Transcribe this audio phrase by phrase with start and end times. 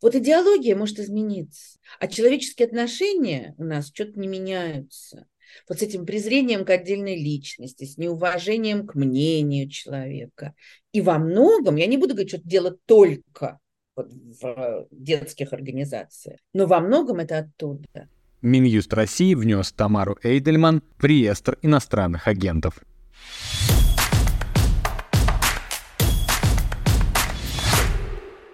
[0.00, 5.26] Вот идеология может измениться, а человеческие отношения у нас что-то не меняются.
[5.68, 10.54] Вот с этим презрением к отдельной личности, с неуважением к мнению человека.
[10.92, 13.60] И во многом, я не буду говорить, что это дело только
[13.94, 18.08] вот в детских организациях, но во многом это оттуда.
[18.42, 22.80] Минюст России внес Тамару Эйдельман в реестр иностранных агентов.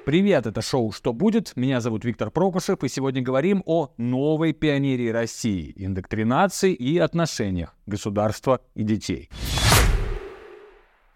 [0.05, 1.53] Привет, это шоу «Что будет?».
[1.55, 8.61] Меня зовут Виктор Прокушев, и сегодня говорим о новой пионерии России, индоктринации и отношениях государства
[8.75, 9.31] и детей.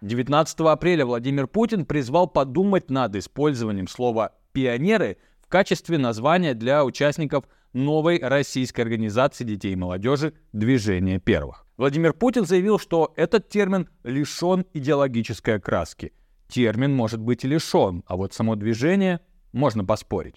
[0.03, 7.45] 19 апреля Владимир Путин призвал подумать над использованием слова «пионеры» в качестве названия для участников
[7.73, 11.67] новой российской организации детей и молодежи «Движение первых».
[11.77, 16.13] Владимир Путин заявил, что этот термин лишен идеологической окраски–
[16.49, 19.21] термин может быть и лишен, а вот само движение
[19.53, 20.37] можно поспорить.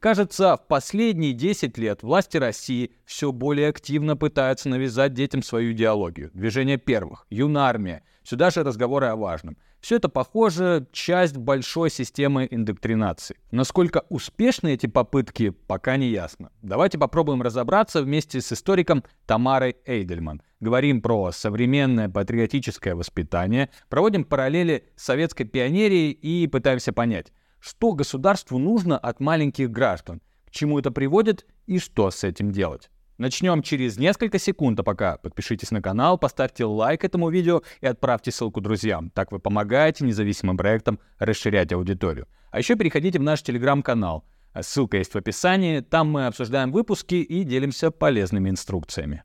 [0.00, 6.30] Кажется, в последние 10 лет власти России все более активно пытаются навязать детям свою идеологию.
[6.34, 9.56] Движение первых, юнармия, сюда же разговоры о важном.
[9.80, 13.36] Все это, похоже, часть большой системы индоктринации.
[13.52, 16.50] Насколько успешны эти попытки, пока не ясно.
[16.62, 20.42] Давайте попробуем разобраться вместе с историком Тамарой Эйдельман.
[20.60, 28.58] Говорим про современное патриотическое воспитание, проводим параллели с советской пионерией и пытаемся понять, что государству
[28.58, 32.90] нужно от маленьких граждан, к чему это приводит и что с этим делать.
[33.18, 38.30] Начнем через несколько секунд, а пока подпишитесь на канал, поставьте лайк этому видео и отправьте
[38.30, 39.10] ссылку друзьям.
[39.10, 42.28] Так вы помогаете независимым проектам расширять аудиторию.
[42.52, 44.24] А еще переходите в наш телеграм-канал.
[44.60, 45.80] Ссылка есть в описании.
[45.80, 49.24] Там мы обсуждаем выпуски и делимся полезными инструкциями.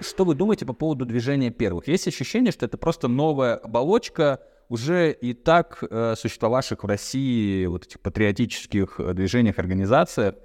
[0.00, 1.88] Что вы думаете по поводу движения первых?
[1.88, 7.84] Есть ощущение, что это просто новая оболочка уже и так э, существовавших в России вот
[7.84, 10.36] этих патриотических э, движениях, организациях,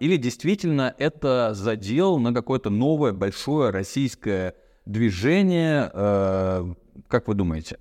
[0.00, 4.54] или действительно это задел на какое-то новое большое российское
[4.86, 6.64] движение, э,
[7.08, 7.78] как вы думаете?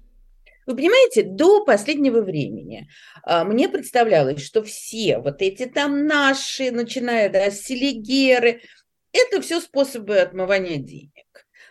[0.65, 2.89] Вы понимаете, до последнего времени
[3.23, 8.59] а, мне представлялось, что все вот эти там наши, начиная да, с селигеры,
[9.13, 11.26] это все способы отмывания денег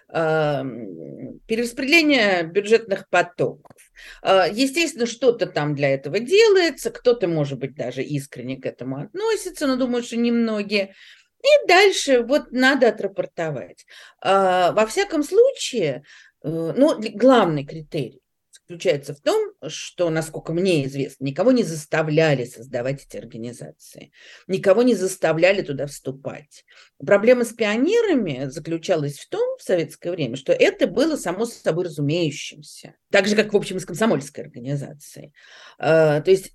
[0.09, 3.77] перераспределение бюджетных потоков.
[4.22, 9.67] А, естественно, что-то там для этого делается, кто-то, может быть, даже искренне к этому относится,
[9.67, 10.94] но думаю, что немногие.
[11.43, 13.87] И дальше вот надо отрапортовать.
[14.21, 16.05] А, во всяком случае,
[16.43, 18.21] э, ну, главный критерий
[18.69, 24.10] заключается в том, что, насколько мне известно, никого не заставляли создавать эти организации,
[24.49, 26.65] никого не заставляли туда вступать.
[26.99, 32.94] Проблема с пионерами заключалась в том в советское время, что это было само собой разумеющимся,
[33.10, 35.32] так же, как, в общем, и с комсомольской организацией.
[35.78, 36.53] А, то есть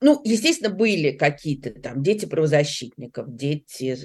[0.00, 3.96] ну, естественно, были какие-то там дети правозащитников, дети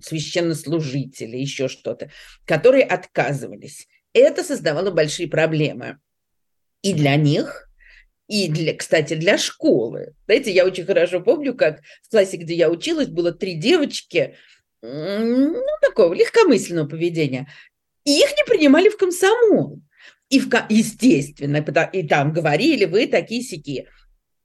[0.00, 2.10] священнослужителей, еще что-то,
[2.44, 3.88] которые отказывались.
[4.12, 5.98] Это создавало большие проблемы
[6.82, 7.68] и для них,
[8.28, 10.14] и, для, кстати, для школы.
[10.26, 14.36] Знаете, я очень хорошо помню, как в классе, где я училась, было три девочки,
[14.80, 17.48] ну, такого легкомысленного поведения.
[18.04, 19.80] И их не принимали в комсомол.
[20.28, 21.58] И, в, естественно,
[21.92, 23.86] и там говорили, вы такие сики.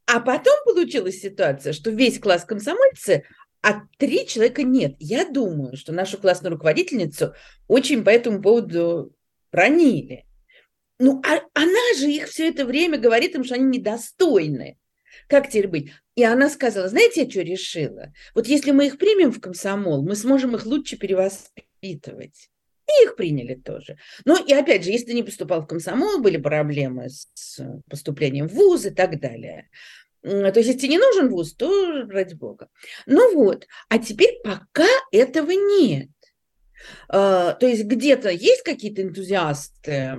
[0.06, 3.24] А потом получилась ситуация, что весь класс комсомольцы,
[3.62, 4.96] а три человека нет.
[5.00, 7.34] Я думаю, что нашу классную руководительницу
[7.68, 9.16] очень по этому поводу
[9.52, 10.27] бронили.
[11.00, 14.78] Ну, а она же их все это время говорит им, что они недостойны.
[15.28, 15.92] Как теперь быть?
[16.16, 18.14] И она сказала, знаете, я что решила?
[18.34, 22.50] Вот если мы их примем в комсомол, мы сможем их лучше перевоспитывать.
[22.88, 23.98] И их приняли тоже.
[24.26, 27.60] Ну и опять же, если ты не поступал в комсомол, были проблемы с
[27.90, 29.70] поступлением в вуз и так далее.
[30.24, 32.70] То есть, если тебе не нужен вуз, то ради бога.
[33.06, 36.10] Ну вот, а теперь пока этого нет.
[37.10, 40.18] А, то есть где-то есть какие-то энтузиасты,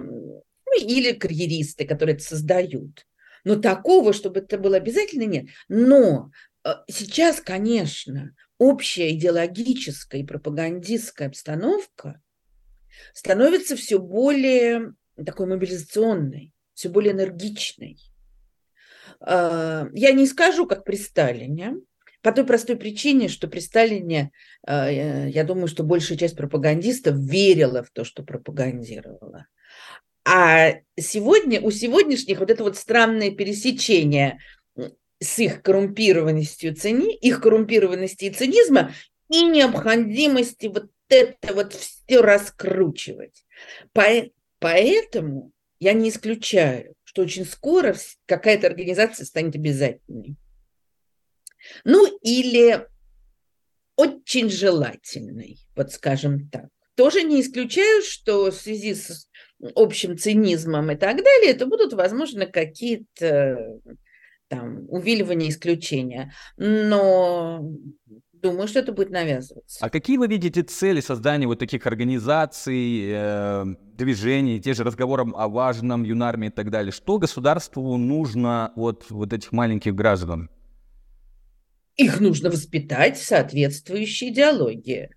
[0.70, 3.06] ну, или карьеристы, которые это создают.
[3.44, 5.46] Но такого, чтобы это было обязательно, нет.
[5.68, 6.30] Но
[6.64, 12.20] э, сейчас, конечно, общая идеологическая и пропагандистская обстановка
[13.14, 14.94] становится все более
[15.24, 17.98] такой мобилизационной, все более энергичной.
[19.20, 21.76] А, я не скажу, как при Сталине,
[22.22, 24.32] по той простой причине, что при Сталине,
[24.66, 29.46] э, я думаю, что большая часть пропагандистов верила в то, что пропагандировала.
[30.30, 34.38] А сегодня, у сегодняшних вот это вот странное пересечение
[35.20, 38.92] с их коррумпированностью цени, их коррумпированности и цинизма
[39.30, 43.46] и необходимости вот это вот все раскручивать.
[44.60, 47.96] Поэтому я не исключаю, что очень скоро
[48.26, 50.36] какая-то организация станет обязательной.
[51.84, 52.86] Ну, или
[53.96, 56.66] очень желательный, вот скажем так.
[56.96, 59.30] Тоже не исключаю, что в связи с
[59.74, 63.80] общим цинизмом и так далее, это будут, возможно, какие-то
[64.48, 66.32] там увиливания, исключения.
[66.56, 67.60] Но
[68.32, 69.84] думаю, что это будет навязываться.
[69.84, 73.64] А какие вы видите цели создания вот таких организаций, э,
[73.94, 76.92] движений, те же разговоры о важном, юнарме и так далее?
[76.92, 80.50] Что государству нужно от вот этих маленьких граждан?
[81.96, 85.10] Их нужно воспитать в соответствующей идеологии.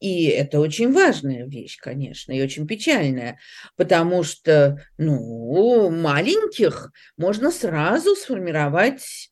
[0.00, 3.38] И это очень важная вещь, конечно, и очень печальная,
[3.76, 9.30] потому что, ну, маленьких можно сразу сформировать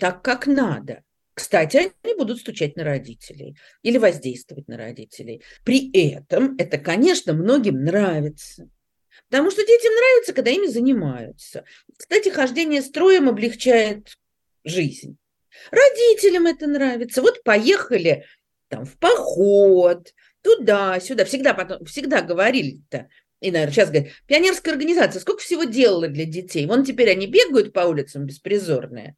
[0.00, 1.02] так, как надо.
[1.34, 5.42] Кстати, они будут стучать на родителей или воздействовать на родителей.
[5.64, 8.68] При этом это, конечно, многим нравится.
[9.30, 11.64] Потому что детям нравится, когда ими занимаются.
[11.96, 14.18] Кстати, хождение строем облегчает
[14.64, 15.16] жизнь.
[15.70, 17.22] Родителям это нравится.
[17.22, 18.24] Вот поехали
[18.68, 21.24] там в поход, туда-сюда.
[21.24, 23.08] Всегда, потом, всегда говорили-то,
[23.40, 26.66] и, наверное, сейчас говорят, пионерская организация, сколько всего делала для детей.
[26.66, 29.16] Вон теперь они бегают по улицам беспризорные.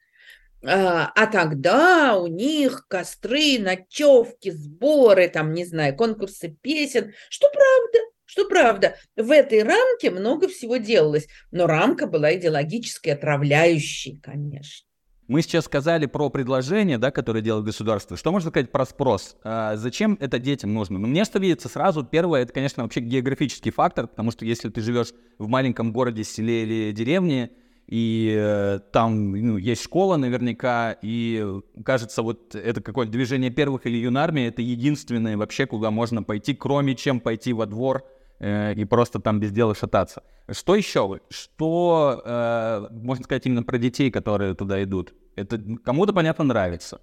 [0.62, 7.14] А, а тогда у них костры, ночевки, сборы, там, не знаю, конкурсы песен.
[7.30, 14.20] Что правда, что правда, в этой рамке много всего делалось, но рамка была идеологически отравляющей,
[14.22, 14.89] конечно.
[15.30, 18.16] Мы сейчас сказали про предложение, да, которое делает государство.
[18.16, 19.36] Что можно сказать про спрос?
[19.44, 20.98] А зачем это детям нужно?
[20.98, 24.80] Ну, мне что видится сразу, первое, это, конечно, вообще географический фактор, потому что если ты
[24.80, 27.52] живешь в маленьком городе, селе или деревне,
[27.86, 33.98] и э, там ну, есть школа наверняка, и кажется, вот это какое-то движение первых или
[33.98, 38.02] юнармии, это единственное вообще, куда можно пойти, кроме чем пойти во двор
[38.40, 40.22] э, и просто там без дела шататься.
[40.50, 41.20] Что еще?
[41.28, 45.14] Что, э, можно сказать, именно про детей, которые туда идут?
[45.36, 47.00] Это кому-то, понятно, нравится.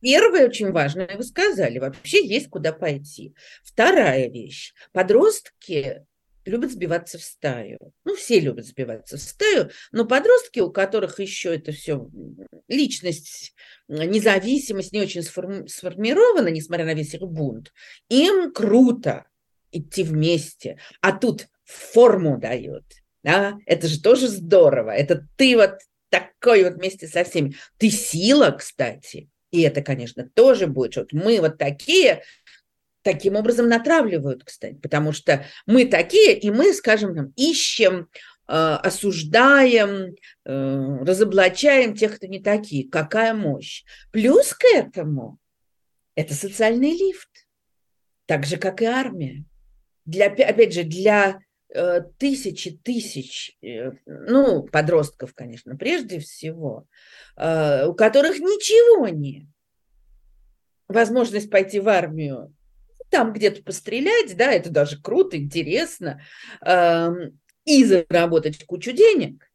[0.00, 3.34] Первое, очень важное, вы сказали, вообще есть куда пойти.
[3.62, 4.74] Вторая вещь.
[4.92, 6.04] Подростки
[6.44, 7.78] любят сбиваться в стаю.
[8.04, 12.06] Ну, все любят сбиваться в стаю, но подростки, у которых еще это все
[12.68, 13.54] личность,
[13.88, 17.72] независимость не очень сформирована, несмотря на весь их бунт,
[18.10, 19.24] им круто
[19.76, 20.78] идти вместе.
[21.00, 22.84] А тут форму дают.
[23.22, 23.58] Да?
[23.66, 24.90] Это же тоже здорово.
[24.90, 25.78] Это ты вот
[26.10, 27.54] такой вот вместе со всеми.
[27.78, 29.28] Ты сила, кстати.
[29.50, 32.22] И это, конечно, тоже будет, вот мы вот такие,
[33.02, 38.08] таким образом натравливают, кстати, потому что мы такие, и мы, скажем, там, ищем,
[38.48, 42.88] э, осуждаем, э, разоблачаем тех, кто не такие.
[42.88, 43.84] Какая мощь.
[44.10, 45.38] Плюс к этому
[46.16, 47.46] это социальный лифт,
[48.26, 49.44] так же, как и армия.
[50.04, 51.40] Для, опять же, для
[51.74, 56.86] Э, тысячи тысяч, э, ну, подростков, конечно, прежде всего,
[57.36, 59.48] э, у которых ничего нет.
[60.86, 62.54] Возможность пойти в армию,
[63.10, 66.22] там где-то пострелять, да, это даже круто, интересно,
[66.60, 69.50] эм, и заработать кучу денег.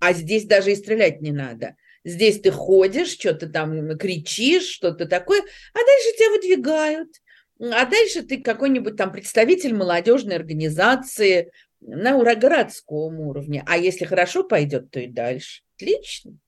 [0.00, 1.76] А здесь даже и стрелять не надо.
[2.04, 7.08] Здесь ты ходишь, что-то там кричишь, что-то такое, а дальше тебя выдвигают–
[7.60, 13.62] а дальше ты какой-нибудь там представитель молодежной организации на городском уровне.
[13.66, 15.62] А если хорошо пойдет, то и дальше.
[15.76, 16.38] Отлично.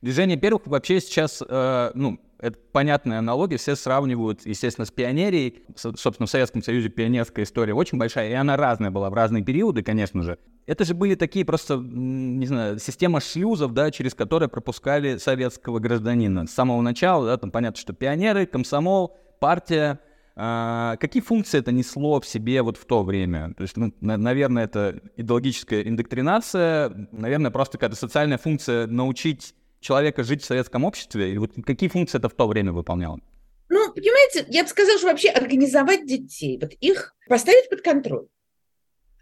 [0.00, 5.64] Движение первых вообще сейчас, э, ну, это понятная аналогия, все сравнивают, естественно, с пионерией.
[5.76, 9.82] Собственно, в Советском Союзе пионерская история очень большая, и она разная была в разные периоды,
[9.82, 10.38] конечно же.
[10.66, 16.46] Это же были такие просто, не знаю, система шлюзов, да, через которые пропускали советского гражданина.
[16.46, 20.00] С самого начала, да, там понятно, что пионеры, комсомол, партия,
[20.36, 23.54] а, какие функции это несло в себе вот в то время?
[23.56, 30.24] То есть, ну, на, наверное, это идеологическая индоктринация, наверное, просто какая-то социальная функция научить человека
[30.24, 31.32] жить в советском обществе.
[31.32, 33.20] И вот какие функции это в то время выполняло?
[33.68, 38.26] Ну, понимаете, я бы сказала, что вообще организовать детей, вот их поставить под контроль.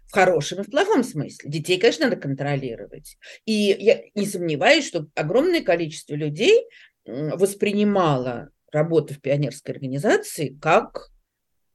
[0.07, 1.49] В хорошем и в плохом смысле.
[1.49, 3.17] Детей, конечно, надо контролировать.
[3.45, 6.67] И я не сомневаюсь, что огромное количество людей
[7.05, 11.09] воспринимало работы в пионерской организации как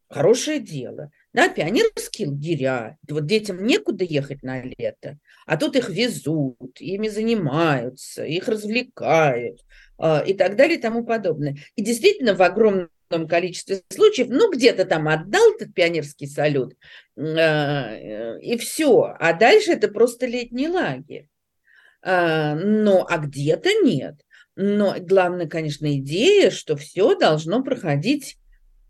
[0.08, 1.10] хорошее дело.
[1.32, 8.24] Да, пионерские лагеря, вот детям некуда ехать на лето, а тут их везут, ими занимаются,
[8.24, 9.60] их развлекают
[9.98, 11.56] э, и так далее и тому подобное.
[11.76, 16.74] И действительно в огромном количестве случаев, ну, где-то там отдал этот пионерский салют,
[17.16, 19.14] э, и все.
[19.18, 21.28] А дальше это просто летний лагерь.
[22.02, 24.14] Э, но, а где-то нет.
[24.60, 28.38] Но главная, конечно, идея, что все должно проходить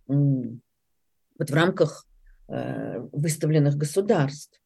[0.07, 2.07] вот в рамках
[2.49, 4.59] э, выставленных государств.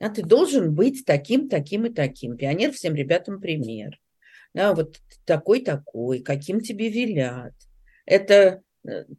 [0.00, 2.36] А ты должен быть таким, таким и таким.
[2.36, 4.00] Пионер всем ребятам пример.
[4.54, 7.54] да, вот такой-такой, каким тебе велят.
[8.04, 8.62] Это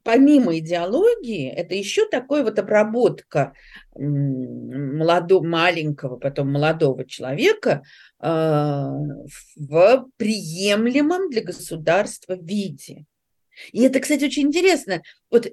[0.04, 3.54] помимо идеологии, это еще такой вот обработка
[3.96, 7.84] молодого, маленького, потом молодого человека
[8.22, 13.06] э, в приемлемом для государства виде.
[13.72, 15.02] И это, кстати, очень интересно.
[15.30, 15.52] Вот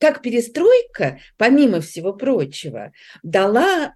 [0.00, 2.92] как перестройка, помимо всего прочего,
[3.22, 3.94] дала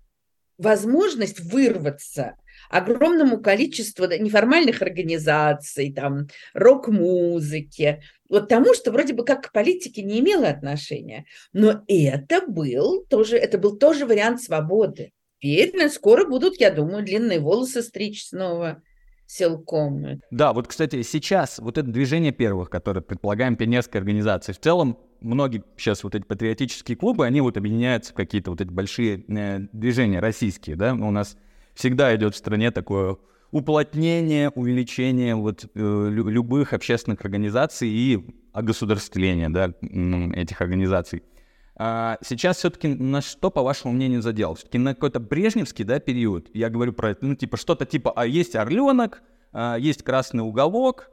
[0.58, 2.36] возможность вырваться
[2.70, 10.20] огромному количеству неформальных организаций, там, рок-музыки, вот тому, что вроде бы как к политике не
[10.20, 11.24] имело отношения.
[11.52, 15.12] Но это был тоже, это был тоже вариант свободы.
[15.40, 18.82] Теперь скоро будут, я думаю, длинные волосы стричь снова
[19.26, 20.20] силком.
[20.30, 25.62] Да, вот, кстати, сейчас вот это движение первых, которое, предполагаем, пионерской организации, в целом многие
[25.76, 30.20] сейчас вот эти патриотические клубы, они вот объединяются в какие-то вот эти большие э, движения
[30.20, 31.36] российские, да, у нас
[31.78, 33.16] всегда идет в стране такое
[33.52, 41.22] уплотнение, увеличение вот э, любых общественных организаций и огосударствление да, этих организаций.
[41.76, 44.56] А сейчас все-таки на что, по вашему мнению, задел?
[44.56, 48.26] Все-таки на какой-то брежневский да, период, я говорю про это, ну, типа что-то типа, а
[48.26, 51.10] есть орленок, а, есть красный уголок,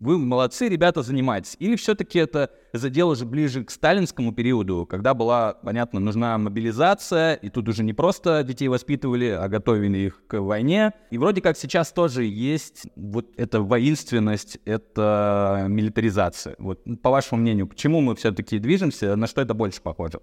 [0.00, 1.56] вы молодцы, ребята, занимаетесь.
[1.58, 7.48] Или все-таки это задел уже ближе к сталинскому периоду, когда была, понятно, нужна мобилизация, и
[7.48, 10.92] тут уже не просто детей воспитывали, а готовили их к войне.
[11.10, 16.54] И вроде как сейчас тоже есть вот эта воинственность, это милитаризация.
[16.58, 20.20] Вот по вашему мнению, к чему мы все-таки движемся, на что это больше похоже?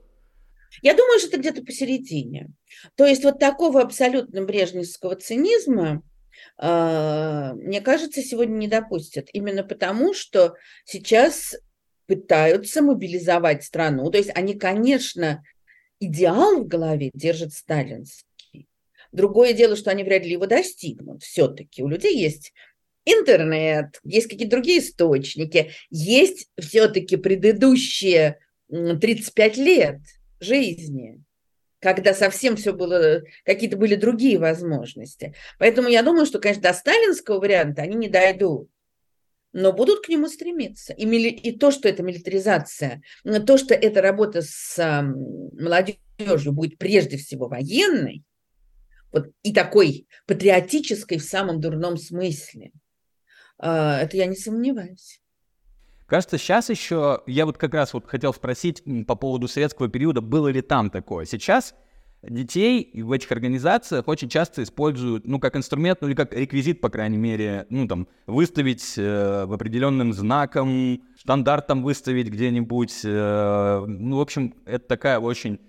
[0.81, 2.53] Я думаю, что это где-то посередине.
[2.95, 6.01] То есть вот такого абсолютно брежневского цинизма,
[6.57, 9.29] мне кажется, сегодня не допустят.
[9.33, 11.55] Именно потому, что сейчас
[12.07, 14.09] пытаются мобилизовать страну.
[14.11, 15.43] То есть они, конечно,
[15.99, 18.67] идеал в голове держат сталинский.
[19.11, 21.23] Другое дело, что они вряд ли его достигнут.
[21.23, 22.53] Все-таки у людей есть
[23.05, 28.39] интернет, есть какие-то другие источники, есть все-таки предыдущие
[28.69, 29.99] 35 лет
[30.39, 31.23] жизни
[31.93, 35.35] когда совсем все было, какие-то были другие возможности.
[35.59, 38.69] Поэтому я думаю, что, конечно, до сталинского варианта они не дойдут
[39.57, 40.91] но будут к нему стремиться.
[40.91, 41.29] И, мили...
[41.29, 44.75] и то, что это милитаризация, то, что эта работа с
[45.57, 48.25] молодежью будет прежде всего военной,
[49.13, 52.73] вот, и такой патриотической в самом дурном смысле,
[53.57, 55.21] а, это я не сомневаюсь.
[56.07, 60.49] Кажется, сейчас еще, я вот как раз вот хотел спросить по поводу советского периода, было
[60.49, 61.25] ли там такое.
[61.25, 61.73] Сейчас
[62.21, 66.89] детей в этих организациях очень часто используют, ну, как инструмент, ну, или как реквизит, по
[66.89, 74.21] крайней мере, ну, там, выставить э, в определенным знаком, стандартом выставить где-нибудь, э, ну, в
[74.21, 75.59] общем, это такая очень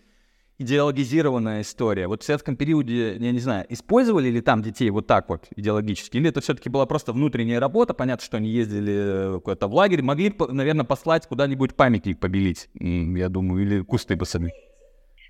[0.58, 2.08] идеологизированная история.
[2.08, 6.16] Вот в советском периоде, я не знаю, использовали ли там детей вот так вот идеологически,
[6.16, 10.34] или это все-таки была просто внутренняя работа, понятно, что они ездили куда-то в лагерь, могли,
[10.48, 14.52] наверное, послать куда-нибудь памятник побелить, я думаю, или кусты посадить.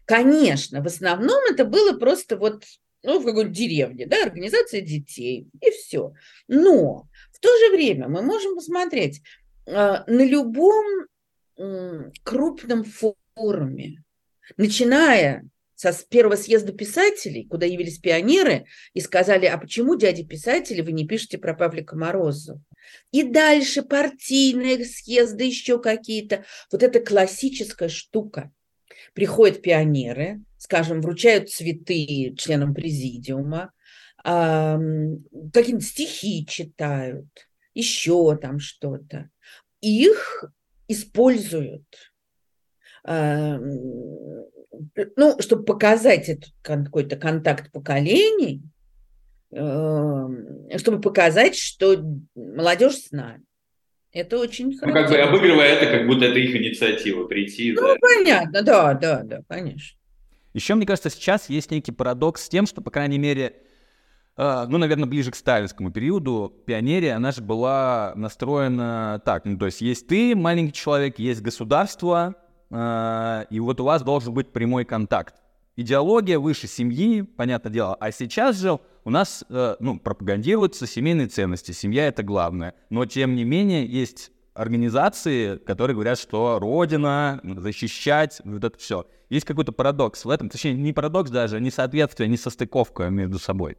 [0.05, 2.63] Конечно, в основном это было просто вот
[3.03, 6.13] ну, в какой-то деревне, да, организация детей, и все.
[6.49, 9.23] Но в то же время мы можем посмотреть
[9.67, 9.73] э,
[10.07, 10.85] на любом
[11.57, 14.03] э, крупном форуме,
[14.57, 20.93] начиная со первого съезда писателей, куда явились пионеры, и сказали, а почему, дяди писатели, вы
[20.93, 22.63] не пишете про Павлика Морозова?
[23.13, 26.45] И дальше партийные съезды, еще какие-то.
[26.73, 28.51] Вот это классическая штука.
[29.13, 33.73] Приходят пионеры, скажем, вручают цветы членам президиума,
[34.25, 37.29] какие-нибудь стихи читают,
[37.75, 39.29] еще там что-то.
[39.81, 40.45] Их
[40.89, 41.85] используют
[45.17, 48.63] ну, чтобы показать этот какой-то контакт поколений,
[49.53, 51.97] эм, чтобы показать, что
[52.35, 53.43] молодежь с нами.
[54.13, 54.99] Это очень хорошо.
[54.99, 57.73] Ну, как бы обыгрывая это, как будто это их инициатива прийти.
[57.73, 57.97] Ну, да.
[58.01, 59.99] понятно, да, да, да, конечно.
[60.55, 63.57] Еще, мне кажется, сейчас есть некий парадокс с тем, что, по крайней мере,
[64.39, 69.67] э, ну, наверное, ближе к сталинскому периоду, пионерия, она же была настроена так, ну, то
[69.67, 72.37] есть есть ты, маленький человек, есть государство,
[72.71, 75.37] и вот у вас должен быть прямой контакт.
[75.77, 77.95] Идеология выше семьи, понятное дело.
[78.01, 81.73] А сейчас же у нас э, ну, пропагандируются семейные ценности.
[81.73, 82.75] Семья— это главное.
[82.89, 89.07] Но, тем не менее, есть организации, которые говорят, что Родина, защищать, вот это все.
[89.29, 93.77] Есть какой-то парадокс в этом, точнее, не парадокс даже, а несоответствие, несостыковка между собой.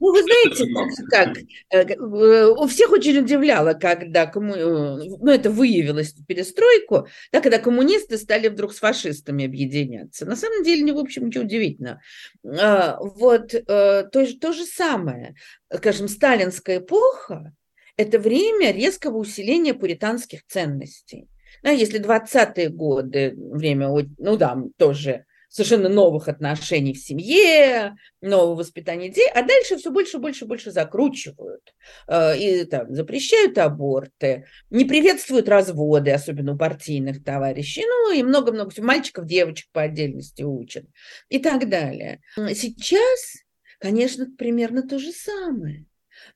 [0.00, 0.66] Ну, вы знаете,
[1.10, 1.36] как,
[1.70, 4.54] э, у всех очень удивляло, когда комму...
[4.54, 10.24] Э, ну, это выявилось в перестройку, да, когда коммунисты стали вдруг с фашистами объединяться.
[10.24, 12.00] На самом деле, не в общем, ничего удивительного.
[12.44, 15.34] А, вот э, то, то же самое.
[15.72, 17.52] Скажем, сталинская эпоха–
[17.96, 21.28] это время резкого усиления пуританских ценностей.
[21.62, 29.08] Да, если 20-е годы, время, ну да, тоже совершенно новых отношений в семье, нового воспитания
[29.08, 31.74] детей, а дальше все больше, больше, больше закручивают
[32.06, 38.70] э, и там запрещают аборты, не приветствуют разводы, особенно у партийных товарищей, ну и много-много
[38.80, 40.84] мальчиков, девочек по отдельности учат
[41.28, 42.20] и так далее.
[42.36, 43.42] Сейчас,
[43.80, 45.84] конечно, примерно то же самое.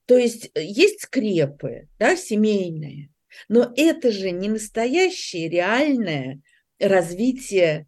[0.06, 3.10] То есть э, есть скрепы, да, семейные,
[3.48, 6.42] но это же не настоящее реальное
[6.80, 7.86] развитие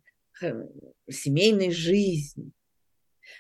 [1.11, 2.53] семейной жизни.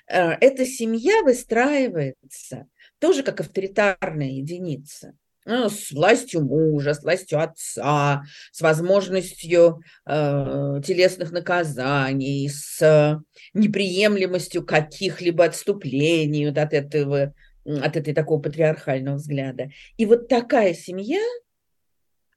[0.09, 2.67] Э, эта семья выстраивается
[2.99, 5.15] тоже как авторитарная единица
[5.47, 13.23] ну, с властью мужа, с властью отца, с возможностью э, телесных наказаний, с
[13.55, 17.33] неприемлемостью каких-либо отступлений вот от этого,
[17.65, 19.71] от этой такого патриархального взгляда.
[19.97, 21.23] И вот такая семья,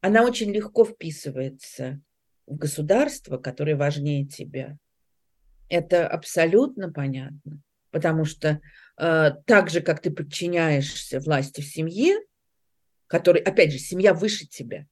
[0.01, 1.99] она очень легко вписывается
[2.49, 4.77] в государство, которое важнее тебя.
[5.69, 8.59] Это абсолютно понятно, потому что
[8.97, 12.17] э, так же, как ты подчиняешься власти в семье,
[13.07, 14.87] который, опять же, семья выше тебя,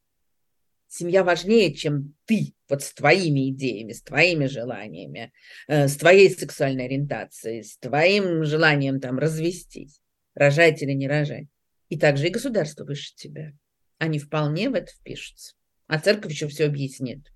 [0.87, 5.33] семья важнее, чем ты, вот с твоими идеями, с твоими желаниями,
[5.67, 9.99] э, с твоей сексуальной ориентацией, с твоим желанием там развестись,
[10.35, 11.47] рожать или не рожать.
[11.89, 13.53] И также и государство выше тебя.
[13.97, 15.55] Они вполне в это впишутся.
[15.87, 17.31] А церковь еще все объяснит.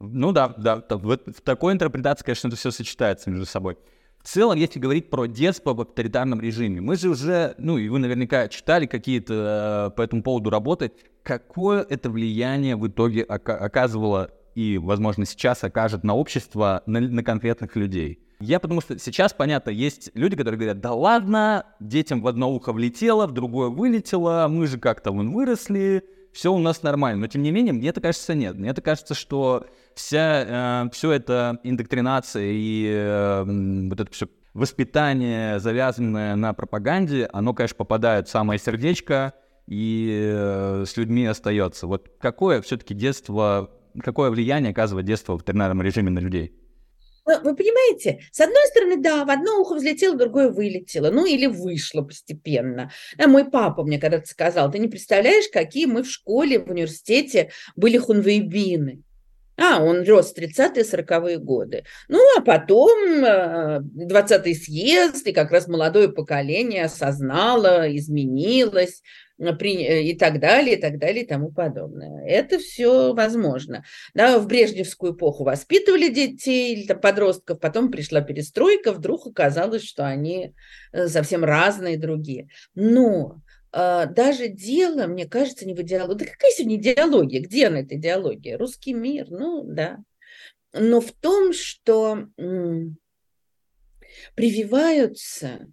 [0.00, 3.76] Ну да, да, в, в такой интерпретации, конечно, это все сочетается между собой.
[4.22, 7.98] В целом, если говорить про детство в авторитарном режиме, мы же уже, ну и вы
[7.98, 10.92] наверняка читали какие-то э, по этому поводу работы,
[11.22, 17.76] какое это влияние в итоге оказывало и, возможно, сейчас окажет на общество, на, на конкретных
[17.76, 18.20] людей.
[18.40, 22.72] Я потому что сейчас, понятно, есть люди, которые говорят, да ладно, детям в одно ухо
[22.72, 27.22] влетело, в другое вылетело, мы же как-то вон выросли, все у нас нормально.
[27.22, 28.56] Но тем не менее, мне это кажется нет.
[28.56, 33.44] Мне это кажется, что вся, э, все это индоктринация и э,
[33.88, 39.34] вот это все воспитание, завязанное на пропаганде, оно, конечно, попадает в самое сердечко
[39.66, 41.86] и э, с людьми остается.
[41.86, 43.70] Вот какое все-таки детство,
[44.02, 46.52] какое влияние оказывает детство в авторитарном режиме на людей?
[47.26, 51.46] Вы понимаете, с одной стороны, да, в одно ухо взлетело, в другое вылетело, ну или
[51.46, 52.90] вышло постепенно.
[53.18, 57.50] А мой папа мне когда-то сказал, ты не представляешь, какие мы в школе, в университете
[57.76, 59.04] были хунвейбины.
[59.60, 61.84] А, он рос в 30-е, 40-е годы.
[62.08, 69.02] Ну, а потом 20-й э, съезд, и как раз молодое поколение осознало, изменилось,
[69.40, 72.26] Э, и так далее, и так далее, и тому подобное.
[72.26, 73.84] Это все возможно.
[74.14, 80.54] Да, в Брежневскую эпоху воспитывали детей подростков, потом пришла перестройка, вдруг оказалось, что они
[80.92, 82.48] э, совсем разные другие.
[82.74, 86.18] Но э, даже дело, мне кажется, не в идеологии.
[86.18, 87.40] Да какая сегодня идеология?
[87.40, 88.58] Где она, эта идеология?
[88.58, 89.98] Русский мир, ну да.
[90.72, 92.28] Но в том, что
[94.34, 95.72] прививаются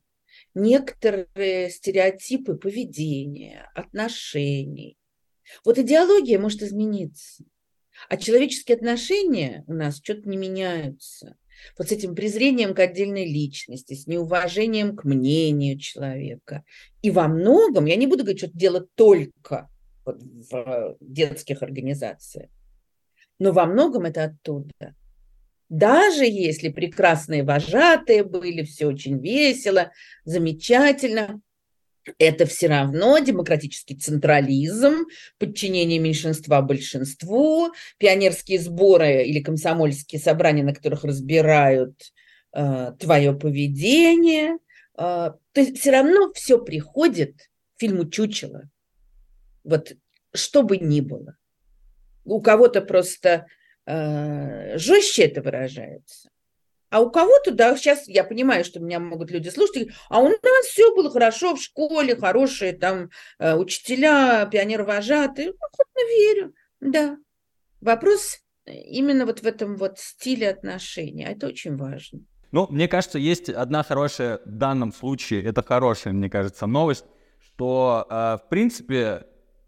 [0.54, 4.98] некоторые стереотипы поведения, отношений.
[5.64, 7.46] Вот идеология может измениться,
[8.10, 11.38] а человеческие отношения у нас что-то не меняются.
[11.78, 16.64] Вот с этим презрением к отдельной личности, с неуважением к мнению человека.
[17.02, 19.70] И во многом, я не буду говорить, что делать только
[20.06, 22.50] вот в детских организациях,
[23.40, 24.96] но во многом это оттуда.
[25.70, 29.92] Даже если прекрасные вожатые были, все очень весело,
[30.24, 31.42] замечательно,
[32.18, 35.06] это все равно демократический централизм,
[35.38, 41.96] подчинение меньшинства большинству, пионерские сборы или комсомольские собрания, на которых разбирают
[42.54, 44.58] э, твое поведение.
[44.98, 47.36] Э, то есть все равно все приходит
[47.76, 48.70] к фильму «Чучело».
[49.64, 49.94] Вот
[50.34, 51.36] что бы ни было.
[52.24, 53.48] У кого-то просто
[53.88, 56.30] Э, жестче это выражается.
[56.90, 60.66] А у кого-то, да, сейчас я понимаю, что меня могут люди слушать, а у нас
[60.66, 65.48] все было хорошо в школе, хорошие там э, учителя, пионер-вожатые.
[65.48, 67.18] Ну, охотно верю, да.
[67.82, 72.22] Вопрос именно вот в этом вот стиле отношений, а это очень важно.
[72.52, 77.06] Ну, мне кажется, есть одна хорошая в данном случае, это хорошая, мне кажется, новость,
[77.40, 79.26] что, э, в принципе,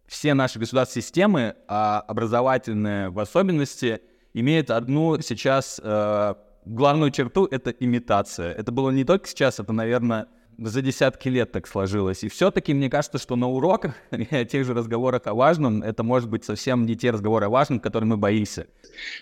[0.07, 4.01] все наши государственные системы, а образовательные в особенности,
[4.33, 6.33] имеют одну сейчас э,
[6.65, 8.51] главную черту— это имитация.
[8.53, 10.27] Это было не только сейчас, это, наверное,
[10.61, 12.23] за десятки лет так сложилось.
[12.23, 16.29] И все-таки мне кажется, что на уроках, о тех же разговорах о важном, это может
[16.29, 18.67] быть совсем не те разговоры о важном, которым мы боимся.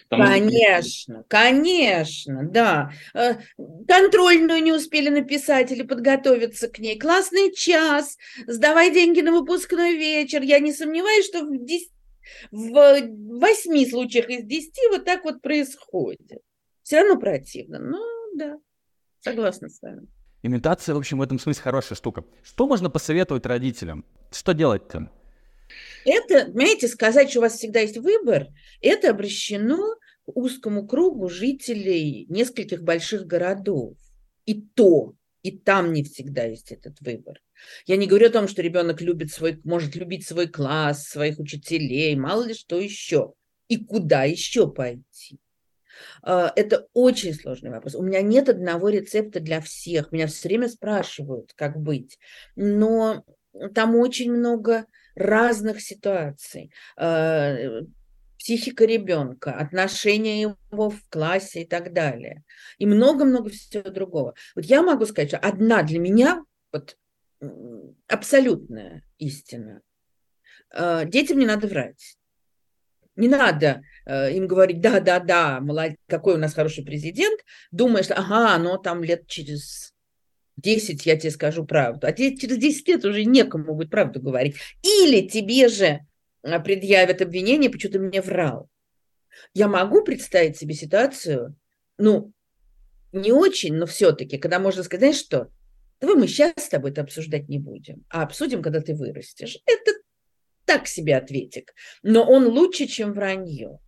[0.09, 2.91] Потому конечно, конечно, да.
[3.13, 3.35] Э,
[3.87, 6.97] контрольную не успели написать или подготовиться к ней.
[6.97, 10.41] Классный час, сдавай деньги на выпускной вечер.
[10.41, 11.89] Я не сомневаюсь, что в, 10,
[12.51, 16.41] в восьми случаях из десяти вот так вот происходит.
[16.87, 18.01] Все равно противно, но
[18.37, 18.57] да,
[19.19, 20.07] согласна с вами.
[20.41, 22.23] Имитация, в общем, в этом смысле хорошая штука.
[22.41, 24.05] Что можно посоветовать родителям?
[24.31, 25.11] Что делать-то?
[26.05, 28.47] Это, понимаете, сказать, что у вас всегда есть выбор,
[28.79, 33.97] это обращено к узкому кругу жителей нескольких больших городов.
[34.45, 37.41] И то, и там не всегда есть этот выбор.
[37.85, 42.15] Я не говорю о том, что ребенок любит свой, может любить свой класс, своих учителей,
[42.15, 43.33] мало ли что еще.
[43.67, 45.41] И куда еще пойти?
[46.21, 47.95] А, это очень сложный вопрос.
[47.95, 50.11] У меня нет одного рецепта для всех.
[50.11, 52.17] Меня все время спрашивают, как быть.
[52.55, 53.23] Но
[53.73, 56.71] там очень много разных ситуаций.
[56.95, 57.55] А,
[58.37, 62.43] психика ребенка, отношения его в классе и так далее.
[62.77, 64.35] И много-много всего другого.
[64.55, 66.97] Вот я могу сказать, что одна для меня вот,
[68.07, 69.81] абсолютная истина.
[70.69, 72.16] А, детям не надо врать.
[73.17, 78.05] Не надо э, им говорить, да, да, да, молодец, какой у нас хороший президент, думаешь,
[78.11, 79.93] ага, но там лет через
[80.57, 82.05] 10 я тебе скажу правду.
[82.05, 84.57] А через 10 лет уже некому будет правду говорить.
[84.83, 86.01] Или тебе же
[86.43, 88.69] э, предъявят обвинение, почему ты мне врал.
[89.55, 91.55] Я могу представить себе ситуацию,
[91.97, 92.31] ну,
[93.11, 95.49] не очень, но все-таки, когда можно сказать, знаешь что,
[95.99, 99.57] давай мы сейчас с тобой это обсуждать не будем, а обсудим, когда ты вырастешь.
[99.65, 99.91] Это
[100.67, 103.79] так себе ответик, но он лучше, чем вранье.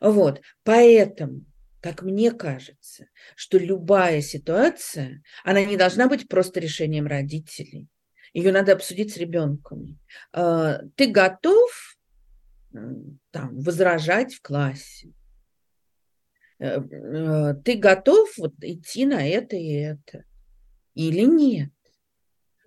[0.00, 1.44] Вот, поэтому,
[1.82, 7.88] как мне кажется, что любая ситуация, она не должна быть просто решением родителей.
[8.32, 9.98] Ее надо обсудить с ребенком.
[10.32, 11.96] А, ты готов
[13.30, 15.12] там, возражать в классе?
[16.58, 20.24] Э, э, ты готов вот идти на это и это?
[20.94, 21.70] Или нет?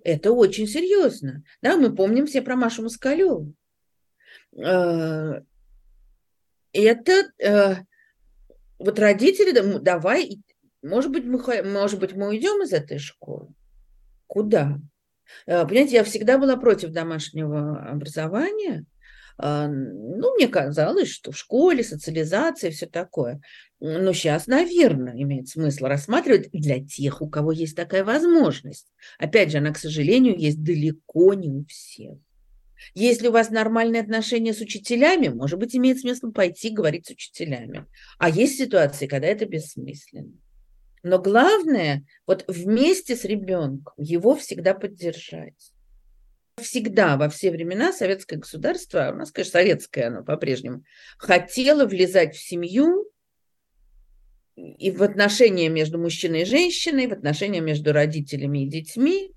[0.03, 1.43] Это очень серьезно.
[1.62, 3.53] Да, мы помним все про Машу Москалеву.
[4.57, 5.41] Э,
[6.73, 7.75] это э,
[8.77, 10.39] вот родители, давай,
[10.81, 13.49] может быть, мы, может быть, мы уйдем из этой школы.
[14.27, 14.79] Куда?
[15.45, 18.85] Э, понимаете, я всегда была против домашнего образования,
[19.41, 23.41] ну, мне казалось, что в школе социализация все такое.
[23.80, 28.88] Но сейчас, наверное, имеет смысл рассматривать для тех, у кого есть такая возможность.
[29.17, 32.17] Опять же, она, к сожалению, есть далеко не у всех.
[32.93, 37.86] Если у вас нормальные отношения с учителями, может быть, имеет смысл пойти говорить с учителями.
[38.17, 40.34] А есть ситуации, когда это бессмысленно.
[41.02, 45.71] Но главное, вот вместе с ребенком его всегда поддержать
[46.59, 50.83] всегда, во все времена советское государство, у нас, конечно, советское оно по-прежнему,
[51.17, 53.09] хотело влезать в семью
[54.55, 59.33] и в отношения между мужчиной и женщиной, в отношения между родителями и детьми,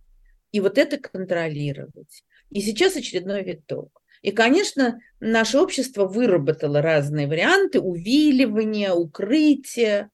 [0.50, 2.24] и вот это контролировать.
[2.50, 4.02] И сейчас очередной виток.
[4.20, 10.10] И, конечно, наше общество выработало разные варианты увиливания, укрытия.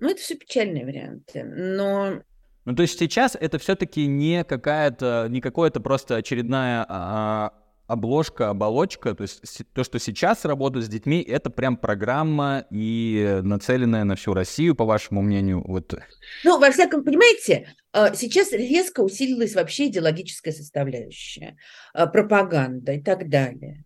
[0.00, 1.44] Ну, это все печальные варианты.
[1.44, 2.22] Но
[2.66, 7.52] ну, то есть сейчас это все-таки не какая-то, не какое-то просто очередная а,
[7.86, 9.14] обложка, оболочка.
[9.14, 14.34] То есть то, что сейчас работает с детьми, это прям программа и нацеленная на всю
[14.34, 15.62] Россию, по вашему мнению.
[15.64, 15.94] Вот.
[16.42, 21.56] Ну, во всяком, понимаете, а, сейчас резко усилилась вообще идеологическая составляющая,
[21.94, 23.84] а, пропаганда и так далее.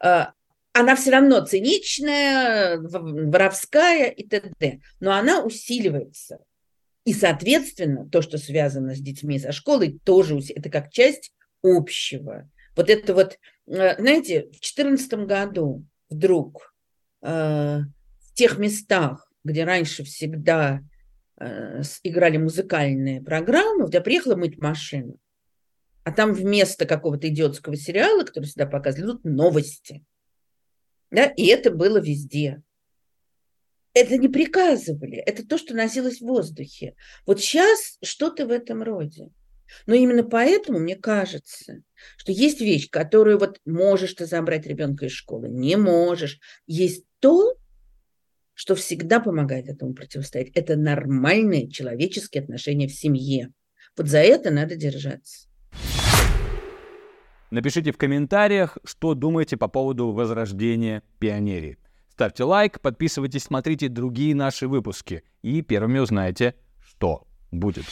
[0.00, 0.32] А,
[0.72, 4.80] она все равно циничная, воровская и т.д.
[4.98, 6.40] Но она усиливается.
[7.06, 12.50] И, соответственно, то, что связано с детьми со школой, тоже это как часть общего.
[12.74, 13.38] Вот это вот,
[13.68, 16.74] э, знаете, в 2014 году вдруг
[17.22, 20.80] э, в тех местах, где раньше всегда
[21.38, 25.16] э, играли музыкальные программы, я приехала мыть машину,
[26.02, 30.04] а там вместо какого-то идиотского сериала, который всегда показывали, идут новости.
[31.12, 31.26] Да?
[31.26, 32.62] И это было везде
[33.96, 36.94] это не приказывали, это то, что носилось в воздухе.
[37.24, 39.30] Вот сейчас что-то в этом роде.
[39.86, 41.82] Но именно поэтому мне кажется,
[42.18, 46.38] что есть вещь, которую вот можешь ты забрать ребенка из школы, не можешь.
[46.66, 47.56] Есть то,
[48.52, 50.50] что всегда помогает этому противостоять.
[50.54, 53.54] Это нормальные человеческие отношения в семье.
[53.96, 55.48] Вот за это надо держаться.
[57.50, 61.78] Напишите в комментариях, что думаете по поводу возрождения пионерии.
[62.16, 67.84] Ставьте лайк, подписывайтесь, смотрите другие наши выпуски и первыми узнаете, что будет.